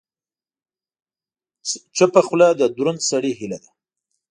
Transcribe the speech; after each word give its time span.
چپه 1.97 2.21
خوله، 2.27 2.47
د 2.59 2.61
دروند 2.75 2.99
سړي 3.09 3.31
هیله 3.39 3.57
ده. 3.63 3.69